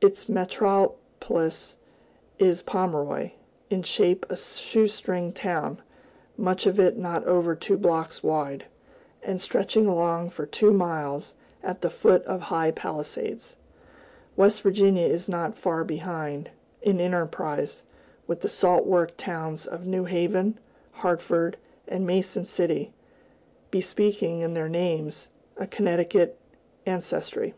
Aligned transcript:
Its 0.00 0.28
metropolis 0.28 1.76
is 2.36 2.62
Pomeroy, 2.62 3.30
in 3.70 3.84
shape 3.84 4.26
a 4.28 4.36
"shoe 4.36 4.88
string" 4.88 5.32
town, 5.32 5.80
much 6.36 6.66
of 6.66 6.80
it 6.80 6.98
not 6.98 7.22
over 7.28 7.54
two 7.54 7.76
blocks 7.78 8.20
wide, 8.20 8.64
and 9.22 9.40
stretching 9.40 9.86
along 9.86 10.30
for 10.30 10.46
two 10.46 10.72
miles, 10.72 11.36
at 11.62 11.80
the 11.80 11.90
foot 11.90 12.24
of 12.24 12.40
high 12.40 12.72
palisades. 12.72 13.54
West 14.34 14.62
Virginia 14.62 15.06
is 15.06 15.28
not 15.28 15.56
far 15.56 15.84
behind, 15.84 16.50
in 16.82 17.00
enterprise, 17.00 17.84
with 18.26 18.40
the 18.40 18.48
salt 18.48 18.84
work 18.84 19.16
towns 19.16 19.64
of 19.64 19.86
New 19.86 20.06
Haven, 20.06 20.58
Hartford, 20.90 21.56
and 21.86 22.04
Mason 22.04 22.44
City, 22.44 22.92
bespeaking, 23.70 24.40
in 24.40 24.54
their 24.54 24.68
names, 24.68 25.28
a 25.56 25.68
Connecticut 25.68 26.36
ancestry. 26.84 27.54